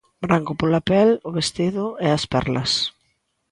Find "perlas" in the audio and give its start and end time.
2.33-2.71